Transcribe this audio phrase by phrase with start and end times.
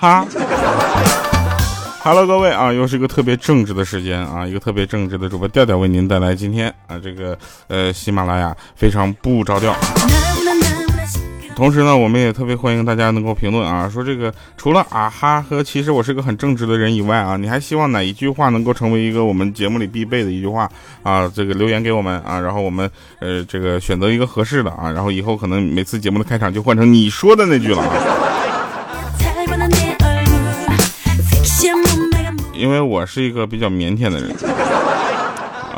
[0.00, 0.24] 哈
[2.04, 7.36] ，Hello，各位啊，又是一个特别正直的时间啊，一个特别正直的主播调调为您带来今天啊这个
[7.66, 9.74] 呃喜马拉雅非常不着调。
[11.56, 20.70] 同时呢，我们也特别欢迎大家能够评论啊，说这个除了啊哈和其实我是个很正直的人以外啊，你还希望哪一句话能够成为一个我们节目里必备的一句话
[21.02, 21.28] 啊？
[21.34, 28.27] 这个留言给我们啊，然后我们呃这个选择一个合适的啊，然后以后可能每次节目的开场就换成你说的那句了啊。
[32.58, 34.34] 因为我是一个比较腼腆的人。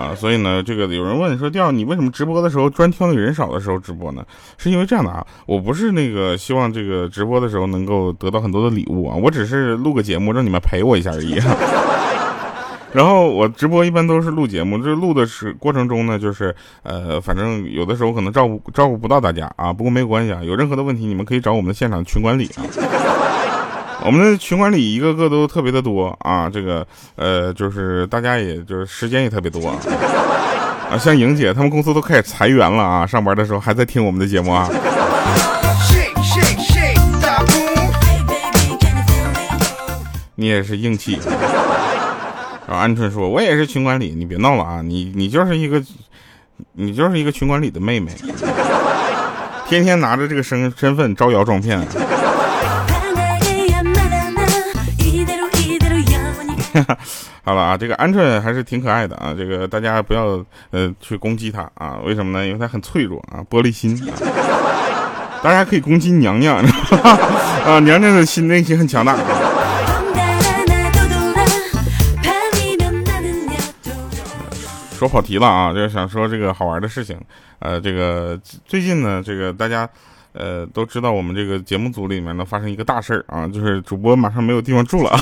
[0.01, 4.25] 啊，所以呢，这个有人问说，调你为什么直播的时候专挑那个人少的时候直播呢？
[4.57, 11.39] 是因为这样的啊，我不是那个希望这个直播的时候能够得到很多的礼物啊，我只是录个节目让你们陪我一下而已。
[12.95, 22.65] 然后我直播一般都是录节目，这录的是过程中呢，就是呃，反正有的时候可能照顾照顾不到大家啊，不过没有关系啊，有任何的问题你们可以找我们的现场群管理啊。
[24.05, 29.69] 我们的群管理一个个都特别的多啊，这个呃，就是大家也就是时间也特别多
[30.91, 34.69] 啊，像莹姐他们公司都开始裁员了啊，上班的时候还在听我们的节目啊。
[40.35, 41.21] 你也是硬气。
[42.67, 45.83] 然后鹌鹑说：“我也是群管理，你别闹了啊，你你就是一个，
[46.73, 48.11] 你就是一个群管理的妹妹，
[49.69, 51.79] 天天拿着这个身身份招摇撞骗。”
[57.45, 62.47] 好了啊，这个鹌鹑还是挺可爱的啊，这个大家不要呃去攻击它啊，为什么呢？
[62.47, 63.97] 因为它很脆弱啊，玻璃心。
[65.43, 66.59] 大家可以攻击娘娘
[67.65, 69.17] 啊，娘娘的心内心很强大。
[74.99, 77.19] 说跑题了啊，就是想说这个好玩的事情。
[77.59, 79.89] 呃，这个最近呢，这个大家
[80.35, 85.19] 呃都知道，我们这个节目组里面呢发生一个大事儿啊，就是主播马上没有地方住了。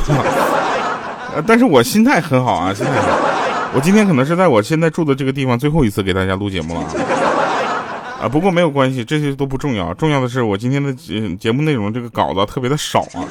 [1.35, 3.19] 呃但是我心态很好啊，心态好。
[3.75, 6.81] 我今天可能是在我现在住的这个地方最后一次给大家录节目了
[8.21, 8.29] 啊。
[8.29, 13.29] 不过没有关系，这些都不重要，重要的是我今天的节节目内容这个稿子特别的少啊，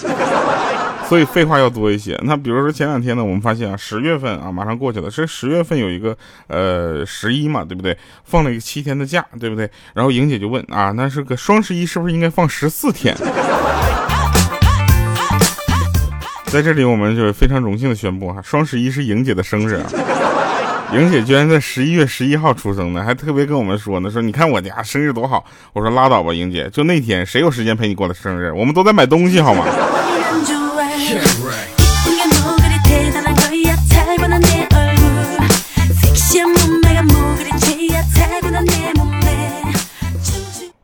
[1.09, 2.15] 所以废话要多一些。
[2.23, 6.15] 那比如说前两天呢，我们发现啊，十月份啊马上过去了，是十月份有一个
[6.47, 7.97] 呃十一嘛，对不对？
[8.23, 9.67] 放了一个七天的假，对不对？
[9.95, 13.15] 然后莹姐就问啊，那是个双十一，是不是应该放十四天？
[16.51, 19.85] 在这里，我们就是非常荣幸的宣布哈，双十一是莹姐的生日啊！
[20.93, 25.43] 莹姐居然在十一月十一号出生的，还特别跟我们说呢，说你看我家生日多好。
[25.73, 28.53] 我说拉倒吧，莹姐，就那天谁有时间陪你过的生日？
[28.53, 29.65] 我们都在买东西好吗？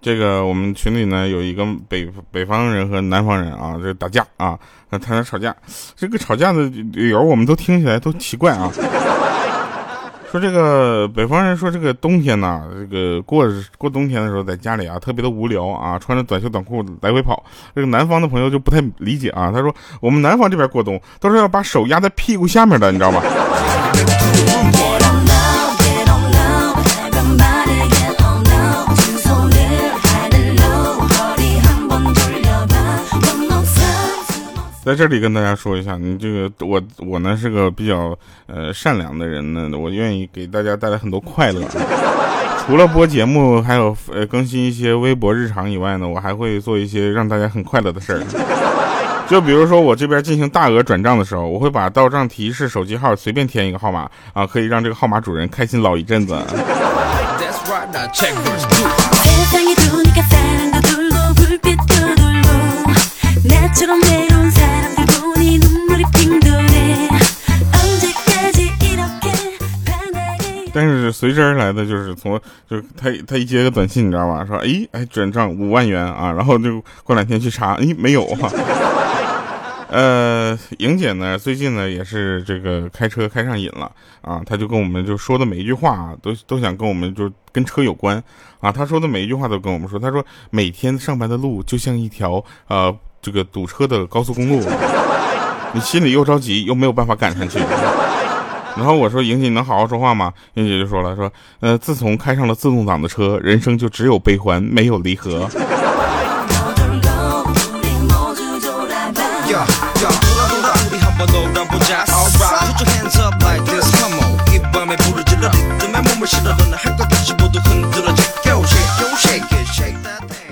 [0.04, 4.60] 这个我们群里呢有一个北北方人和南方人啊，这打架啊，
[4.92, 5.56] 他俩吵架，
[5.96, 8.70] 这个吵架的理由我们都听起来都奇怪啊。
[10.30, 13.48] 说这个北方人说这个冬天呐，这个过
[13.78, 17.42] 过冬天的时候在家里啊特别的无聊啊，穿着短袖短裤来回跑。
[17.74, 23.22] 这个南方的朋友就不太理解啊，他说我们南方这边过冬都是要把手压在屁股下面的，你知道吧？
[34.86, 38.18] 在这里跟大家说一下，你这个我我呢是个比较
[38.48, 41.62] 呃善良的人呢，我愿意给大家带来很多快乐。
[42.66, 48.22] 除了播节目，还有呃更新一些微博日常以外呢，我还会做一些让大家很快乐的事儿。
[49.30, 56.38] 就比如说我这边进行大额转账的时候，我会把到账提示手机号随便填一个号码啊，可以让这个号码主人开心老一阵子。
[70.76, 74.44] 但是随之而来的就是从就是他他一接个短信，你知道吧？
[74.44, 78.52] 说哎哎转账五万元啊，然后就过两天去查，哎没有啊。
[79.94, 83.92] 呃，莹姐呢最近呢也是这个开车开上瘾了
[84.22, 88.18] 啊，她就跟我们就说的每一句话啊，都都想跟我们就跟车有关
[88.60, 88.72] 啊。
[88.72, 92.92] 她说的每一句话都跟我们说，她说每天上班的路就像一条呃
[93.22, 94.60] 这个堵车的高速公路，
[95.74, 97.60] 你心里又着急又没有办法赶上去。
[98.76, 105.50] 然后我说：“莹姐，你能好好说话吗？”莹姐就说了：“说，呃，自从开上了自动挡的车，人生就只有悲欢，没有离合。”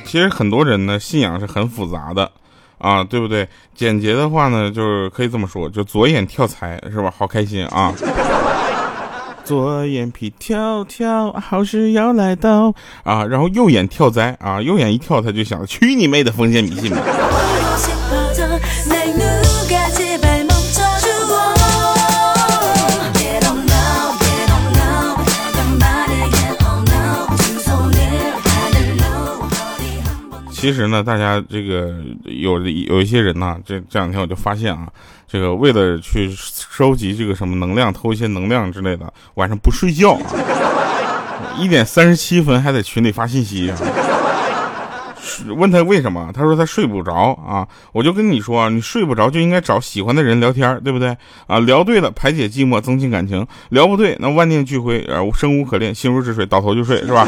[0.06, 2.29] 其实很多人呢，信仰是很复杂的。
[2.81, 3.48] 啊，对不对？
[3.75, 7.13] 简洁的话呢，就是可以这么说，就左眼跳财是吧？
[7.16, 7.94] 好开心啊！
[9.44, 12.74] 左眼皮跳跳，好事要来到
[13.04, 13.25] 啊！
[13.25, 16.98] 然后右眼跳灾啊，右眼一跳，他就想去你妹的封建迷信吧！
[30.61, 31.91] 其实呢，大家这个
[32.25, 34.87] 有有一些人呢，这这两天我就发现啊，
[35.27, 40.19] 这个为了去收集这个什么能量，偷一些能量之类的，晚上不睡觉，
[41.57, 43.73] 一点三十七分还在群里发信息，
[45.55, 51.17] 问他为什么，他说他睡不着啊，我就跟你说，你睡不着就应该找喜欢的人聊天，对不对
[51.47, 51.57] 啊？
[51.61, 57.27] 聊对了排解寂寞，增进感情；聊不对，那万念俱灰，呃，生无可恋，心如止水，倒头就睡，是吧？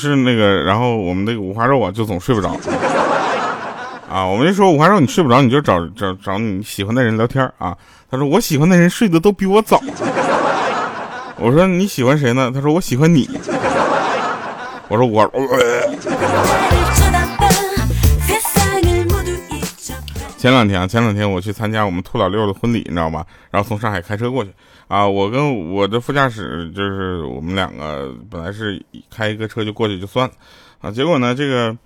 [0.00, 2.56] 是那个，然后我们那个五花肉啊，就总睡不着
[4.08, 4.24] 啊。
[4.24, 7.76] 我们就说五花肉，你睡不着，你就找找找你喜欢的人聊天啊。
[8.10, 9.78] 他说我喜欢的人睡得都比我早。
[11.36, 12.50] 我说你喜欢谁呢？
[12.52, 13.28] 他说我喜欢你。
[14.88, 15.30] 我说我。
[20.38, 23.26] 前两天啊，前两天我去参加我们兔老六的婚礼，你知道吧？
[23.50, 24.50] 然后从上海开车过去
[24.90, 30.34] 啊，我跟我的副驾驶就是我们两个本来是开一个车就过去就算了
[30.80, 31.76] 啊，结果呢，这个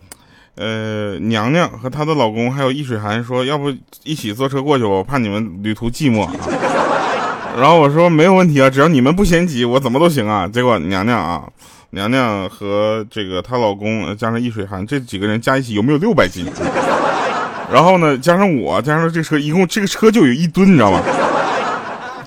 [0.57, 3.71] 呃娘娘和她的老公还有易水寒说，要不
[4.05, 6.23] 一起坐车过去吧，我怕你们旅途寂寞。
[6.23, 6.33] 啊。
[7.59, 10.49] 然后我说没有问题啊，只要你们不嫌挤，我怎么都行啊。
[10.49, 11.47] 结果娘娘啊，
[11.91, 16.47] 娘娘和这个她老公加上易水寒这几个人加一起有没有六百斤？
[17.71, 21.03] 然后呢，加上我，加上这车，一共这个车就有一吨，你知道吗？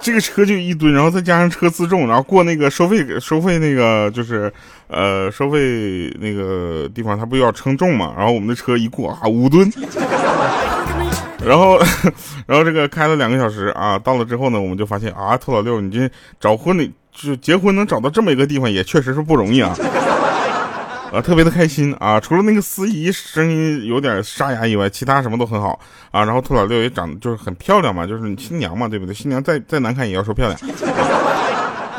[0.08, 4.50] 这个车就一吨，然后再加上车自重，然后过那个收费收费那个就是，
[4.88, 8.14] 呃，收费那个地方，他不要称重嘛？
[8.18, 9.70] 然后我们的车一过啊，五吨。
[11.46, 11.78] 然后，
[12.48, 16.10] 然后这个开了两个小时啊，到了之后呢，我们就发现啊，兔老六，你这
[16.40, 19.76] 找婚礼就结婚能找到这么一个地方，也确实是不容易啊。
[21.18, 22.20] 啊，特别的开心啊！
[22.20, 25.80] 除了那个司仪声音有点沙哑以外，其他什么都很好
[26.12, 26.24] 啊。
[26.24, 29.16] 然后兔老六也长得就是很漂亮嘛，就是你新娘嘛，对不对？
[29.16, 30.60] 新娘再再难看也要说漂亮，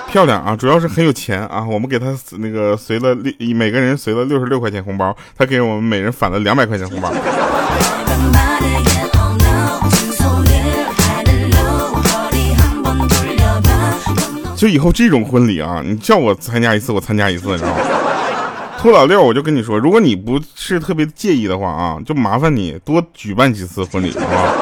[0.08, 0.54] 漂亮啊！
[0.54, 1.66] 主要是很有钱啊。
[1.68, 7.12] 我们给他那个随了六，每个人随了六十六块钱红包，他给我们每人返了两百块钱红包。
[14.56, 17.78] 就以后这种婚礼啊，你叫我参加一次，我参加一次，你知道吗？
[18.78, 24.54] 兔老六，我就跟你说，如果你不是特别介意的话啊，就麻烦你多举办几次婚礼，好吧？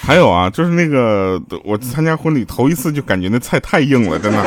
[0.00, 4.38] 还有啊，就是那个我参加婚礼头一次就感觉那菜太硬了，真的。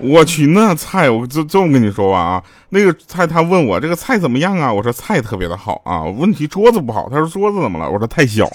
[0.00, 4.72] 我去，那菜我就这么跟你说吧啊，那个菜他问我这个菜怎么样啊？
[4.72, 7.10] 我说菜特别的好啊，问题桌子不好。
[7.10, 7.90] 他说桌子怎么了？
[7.90, 8.50] 我说太小。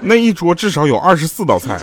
[0.00, 1.78] 那一桌至少有二十四道菜。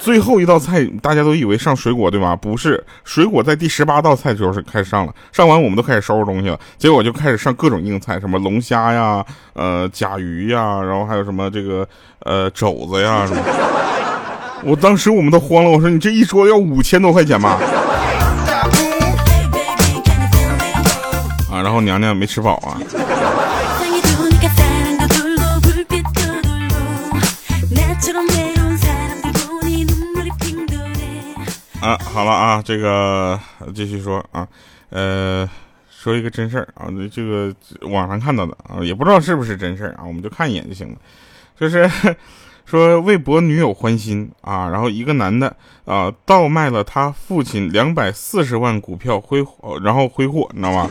[0.00, 2.34] 最后一道菜，大家都以为上水果对吧？
[2.34, 5.14] 不是，水果在第十八道菜的时候是开始上了。
[5.30, 9.22] 上完我们都开始收拾东西了，结果就开始上各种硬菜，什么龙虾呀、
[9.52, 11.86] 呃甲鱼呀，然后还有什么这个
[12.20, 13.42] 呃肘子呀什么。
[14.64, 17.58] 我当时我们都慌了，我说你这一桌要五千多块钱吧？
[21.52, 22.80] 啊，然后娘娘没吃饱啊。
[31.80, 33.38] 啊，好了啊，这个
[33.74, 34.46] 继续说啊，
[34.90, 35.48] 呃，
[35.90, 37.54] 说一个真事儿啊，这个
[37.88, 40.96] 网上看到的啊，也不知道是不是真事儿啊，我们就看一眼就行了。
[41.58, 41.90] 就是
[42.66, 45.56] 说为博女友欢心啊，然后一个男的
[45.86, 49.42] 啊，倒卖了他父亲两百四十万股票挥，
[49.82, 50.88] 然后挥霍，你知道吗？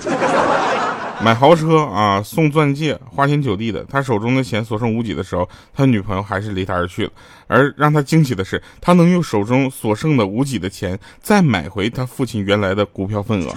[1.21, 3.83] 买豪车啊，送钻戒，花天酒地的。
[3.89, 7.11] 他手中的钱所剩无几的时候，他女朋友还是离他而去了。
[7.47, 13.53] 而让他惊喜的是，他能用手中所剩的无几的钱，再买回他父亲原来的股票份额，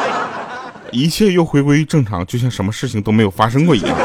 [0.92, 3.96] 一切又回归于正常，就像什么事情都没有发生过一样。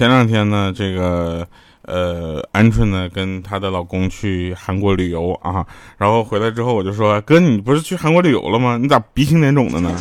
[0.00, 1.46] 前两天呢，这个
[1.82, 5.66] 呃，鹌鹑呢跟她的老公去韩国旅游啊，
[5.98, 8.78] 然后回来之后我就说，哥，你不是去韩国旅游了吗？
[8.80, 9.94] 你咋鼻青脸肿的呢？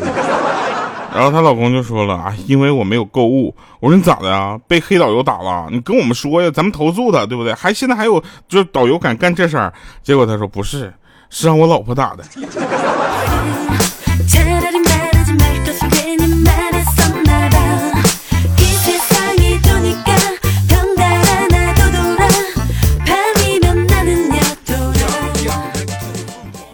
[1.13, 3.53] 然后她老公就说了啊，因为我没有购物。
[3.82, 4.58] 我说你咋的啊？
[4.70, 5.68] 被黑导游打了？
[5.70, 7.53] 你跟我们说呀，咱们投诉他，对不对？
[7.53, 9.74] 还现在还有就是导游敢干这事儿？
[10.01, 10.94] 结果他说不是，
[11.29, 12.24] 是让我老婆打的。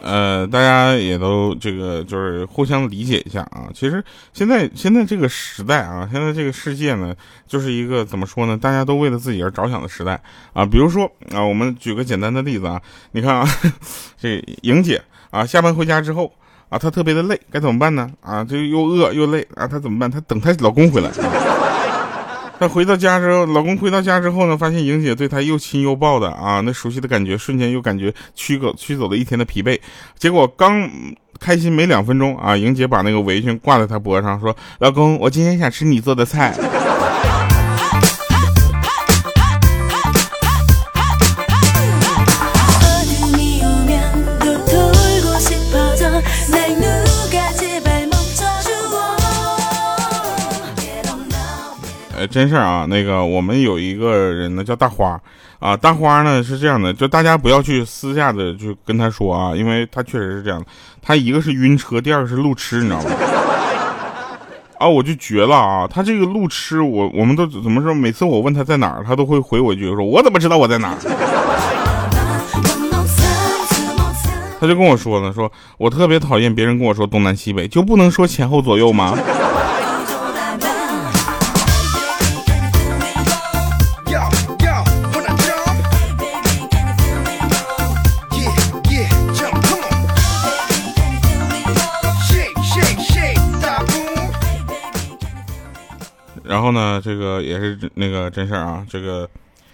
[0.06, 3.68] 呃，大家也都这个就是互相理解一下啊。
[3.74, 7.16] 其实现在现在这个时代啊，现在这个世界呢，
[7.48, 8.56] 就是一个怎么说呢？
[8.56, 10.22] 大家都为了自己而着想的时代
[10.54, 10.64] 啊。
[10.64, 12.80] 比如说啊，我们举个简单的例子啊，
[13.14, 13.48] 你看啊，
[14.16, 16.32] 这莹姐啊，下班回家之后
[16.70, 18.08] 啊，她特别的累，该怎么办呢？
[18.22, 20.12] 啊，这又饿又累啊，她怎么办？
[20.12, 21.10] 她等她老公回来。
[22.60, 29.80] 她回到家之后，老公回到家之后呢，发现莹姐对他又亲又抱的啊，那熟悉的感觉瞬间又感觉驱走驱走了一天的疲惫。
[30.18, 30.90] 结果刚
[31.40, 36.56] 开心没两分钟啊，莹姐把那个围裙挂在他脖上，说：“老公，我今天想吃你做的菜。”
[52.27, 55.20] 真事儿啊，那个我们有一个人呢叫大花
[55.60, 60.65] 啊，大花呢是这样的，就大家不要去私下的就跟他说啊，因为他确实是这样的，
[61.01, 63.10] 他一个是晕车，第二个是路痴，你知道吗？
[64.77, 67.94] 啊，我就绝了啊，他这个路痴，我我们都怎么说？
[67.94, 70.98] 每次我问他在哪儿，他都会回我一句说：“我怎么知道我在哪儿？”
[74.60, 79.17] 他就跟我说呢，说我特别讨厌别人跟我说东南西北，就不能说前后左右吗？
[96.56, 98.82] 然后呢，这个也是那个真事儿啊。
[98.90, 99.30] 这个，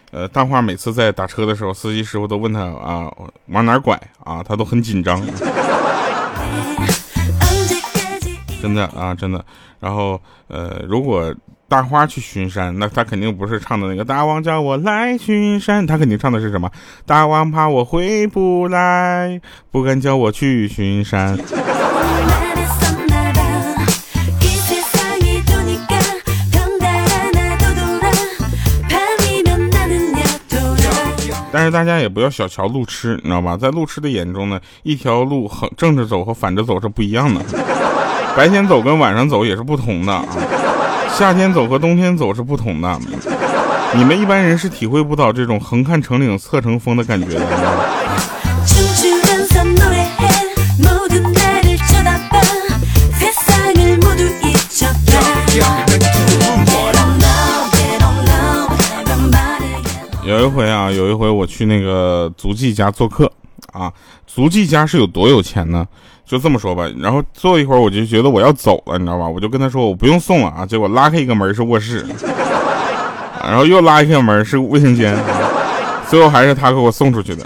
[0.10, 3.08] 呃，大花每次在打车的时候，司机师傅都问他啊，
[3.50, 5.24] 往哪拐啊，他都很紧张。
[8.60, 9.46] 真的啊，真的。
[9.80, 11.32] 然后，呃，如果
[11.68, 16.68] 大花去巡山，那他肯定不是唱的那个大王叫我来巡山，他肯定唱的是什么？
[17.06, 21.38] 大王怕我回不来，不敢叫我去巡山。
[31.52, 33.58] 但是大家也不要小瞧路痴，你知道吧？
[33.58, 37.42] 在路痴的眼中呢，一条路横正着走和反着走是不一样的，
[38.38, 40.26] 白天走跟晚上走也是不同的啊，
[41.18, 43.00] 夏天走和冬天走是不同的。
[43.94, 47.46] 你们一般人是体会不到这种横看成岭侧成峰的感觉的。
[60.42, 63.32] 有一回啊，有一回我去那个足迹家做客
[63.72, 63.94] 啊，
[64.26, 65.88] 足迹家是有多有钱呢？
[66.26, 69.28] 就这么说吧，然后坐一会儿我就觉得我要走了，你知道吧？
[69.28, 72.04] 我就跟他说我不用送了啊，结果拉开一个门是卧室，
[73.44, 75.16] 然后又拉一个门是卫生间，
[76.10, 77.46] 最后还是他给我送出去的。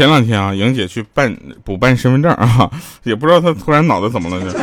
[0.00, 2.70] 前两天啊，莹姐去办补办身份证啊，
[3.04, 4.58] 也不知道她突然脑子怎么了，就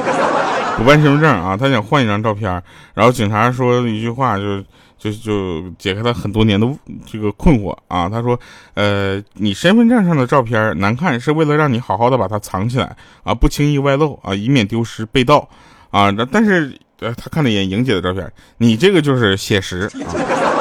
[0.78, 2.52] 补办身份证啊，她想换一张照片，
[2.96, 4.60] 然后警察说一句话，就
[4.98, 6.68] 就就解开她很多年的
[7.06, 8.10] 这个困惑啊。
[8.10, 8.40] 他说，
[8.74, 15.48] 呃，你身份证上的照片难看，是为了让你好好的把它藏起来啊，不轻易外露啊，以免丢失被盗
[15.92, 16.12] 啊。
[16.32, 18.28] 但是呃，他看了一眼莹姐的照片，
[18.58, 20.57] 你这个就是写实啊。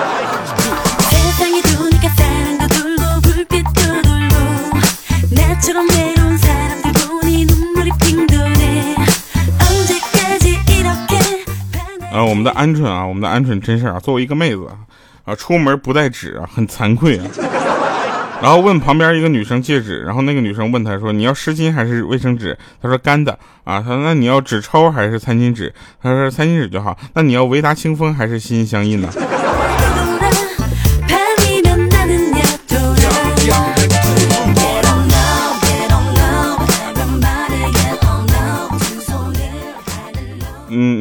[12.12, 14.78] 啊，我们的鹌鹑啊，我们的鹌鹑真是啊，作为一个妹子啊，
[15.24, 17.24] 啊出门不带纸啊，很惭愧啊。
[18.40, 23.32] 然后问旁边一个女生借纸，然后那个女生问他说：“你要湿巾还是卫生纸？”他说：“干的。”
[23.64, 29.08] 啊，他说：“那你要纸抽还是餐巾纸？”他说：“餐巾纸就好。”那你要维达清风还是心心相印呢？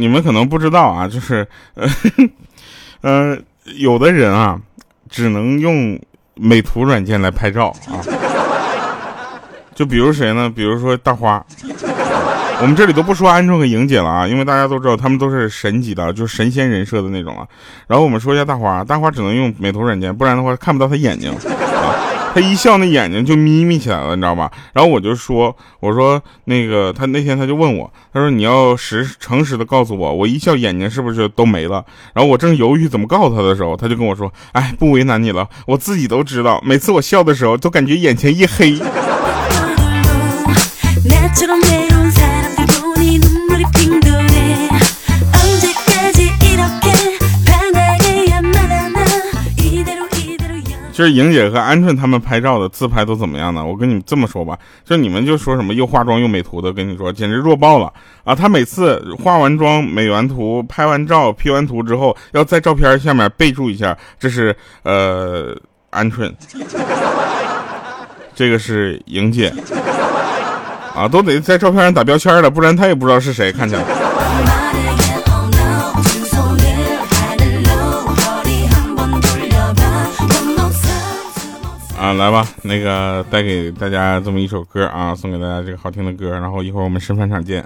[0.05, 1.89] 你们可能不知道啊，就是，呃，
[3.01, 3.37] 呃，
[3.77, 4.55] 有的人啊，
[5.09, 5.99] 只能用
[6.35, 7.97] 美图软件来拍照啊。
[9.73, 10.47] 就比如谁呢？
[10.47, 11.43] 比如说大花，
[12.61, 17.47] 我们这里都不说鹌鹑和莹姐了啊，因为大家都知道他们都是神级的，就是神仙人设的那种了。
[17.87, 21.33] 然后我们说一下大花，大花只能用美图软件，不然的话看不到她眼睛。
[22.35, 24.51] 他一笑，那眼睛就眯眯起来了，你知道吧？
[24.73, 31.85] 然后我就说，我说那个他那天他就问我，他说你要实诚实的告诉我，我一笑眼睛是不是都没了？
[32.13, 38.77] 然后我正犹豫怎么告诉他的时候，他就跟我说，哎，不为难你了，我自己都知道，每次我笑的时候都感觉眼前一黑。
[50.95, 53.65] 就是莹姐和鹌鹑他们拍照的自拍都怎么样呢？
[53.65, 57.91] 我跟你们这么说吧，就你们就说什么又化妆又美图的，跟你说简直弱爆了
[58.23, 58.33] 啊！
[58.33, 65.53] 他每次化完妆、美完图、拍完照、P 完图之后，要在照片下面备注一下，这是呃
[65.91, 66.31] 鹌鹑，
[68.33, 69.53] 这个是莹姐，
[70.95, 73.83] 啊，都得在照片上打标签了，不然他也不知道是谁，看起来。
[82.05, 87.65] 啊，来吧，那个带给大家这么一首歌啊，送给大家这个好听的歌，然后一会儿我们示范场见。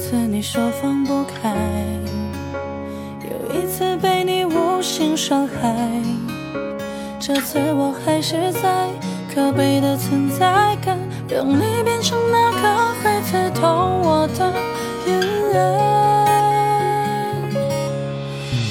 [0.00, 1.54] 次你说放不开，
[3.22, 5.76] 又一次被你无心伤害
[7.20, 8.88] 这次我还是在
[9.32, 14.50] 可悲的存在感，让你变成那个会刺痛我的
[15.06, 15.58] 眼泪。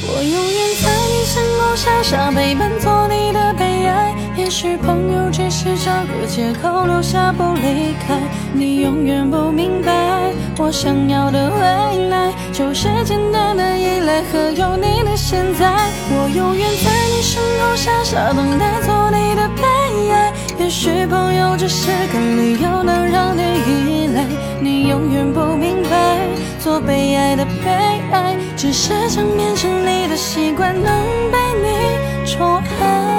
[0.01, 4.15] 我永远在你身后傻傻陪伴，做你的悲哀。
[4.39, 8.17] 也许朋友只是找个借口留下不离开，
[8.53, 15.69] 你永远不明白，我想要的未来就是简单的依赖和有你的现在。
[16.09, 20.33] 我永远在你身后傻傻等待，做你的悲哀。
[20.57, 24.25] 也许朋友只是个理由，能让你依赖。
[24.61, 26.17] 你永远不明白，
[26.59, 27.69] 做被爱的悲
[28.13, 30.91] 哀，只是想变成你的习惯，能
[31.29, 33.18] 被你宠爱。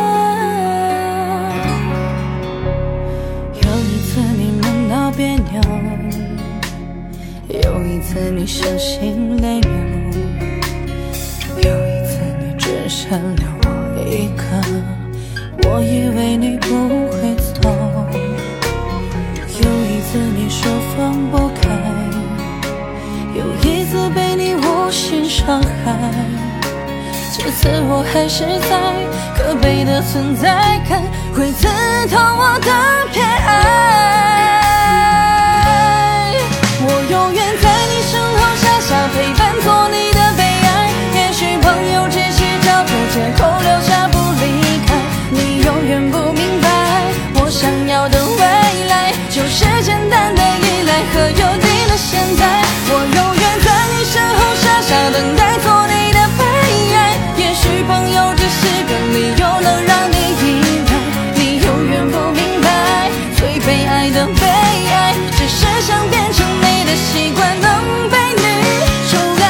[8.21, 9.71] 次你伤心泪流，
[11.57, 14.43] 有一次你只剩留我一个，
[15.65, 16.67] 我以为你不
[17.09, 17.71] 会走，
[19.57, 21.71] 有一次你说放不开，
[23.35, 25.97] 有一次被你无心伤害，
[27.33, 28.93] 这次我还是在
[29.35, 31.03] 可悲的存在感，
[31.33, 31.67] 会刺
[32.11, 32.71] 痛我的
[33.15, 34.30] 偏爱。
[52.11, 52.43] 现在。
[52.91, 56.43] 我永远在你身后傻傻等待，做你的悲
[56.99, 56.99] 哀。
[57.39, 60.43] 也许朋友只是个理由，能让你依
[60.91, 60.93] 赖。
[61.39, 62.67] 你永远不明白，
[63.37, 66.91] 最悲哀的悲哀，只是想变成你的。
[66.97, 67.71] 习惯能
[68.11, 68.43] 被你
[69.09, 69.47] 宠爱，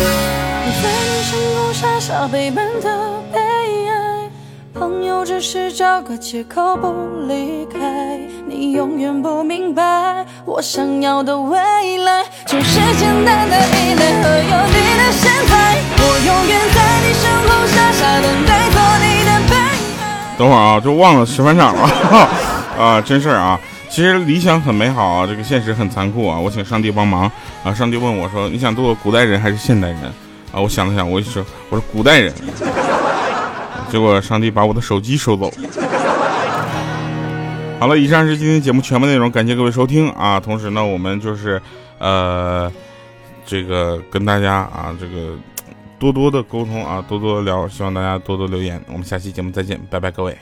[0.00, 2.86] 在你身后傻傻陪伴的
[3.32, 3.38] 悲
[3.88, 4.30] 哀，
[4.72, 8.29] 朋友只是找个借口不离开。
[8.60, 11.56] 你永远不明白，我想要的未
[11.96, 15.78] 来就是简单的依赖和有你的现在。
[15.96, 20.36] 我永远在你身后傻傻等待，做你的悲哀。
[20.36, 22.28] 等会儿啊，就忘了吃饭场了
[22.78, 23.58] 啊，真事儿啊。
[23.88, 26.38] 其实理想很美好啊，这个现实很残酷啊！
[26.38, 27.32] 我请上帝帮忙
[27.64, 27.72] 啊！
[27.72, 30.02] 上帝问我说：“你想做古代人还是现代人？”
[30.52, 32.30] 啊，我想了想，我就说：“我是古代人。”
[33.90, 35.50] 结果上帝把我的手机收走。
[37.80, 40.38] 好了，以上是今天节目全部内容，感谢各位收听啊！
[40.38, 41.60] 同时呢，我们就是
[41.98, 42.70] 呃，
[43.46, 45.34] 这个跟大家啊，这个
[45.98, 48.78] 多多的沟通啊，多多聊，希望大家多多留言。
[48.86, 50.36] 我们下期节目再见，拜拜，各位。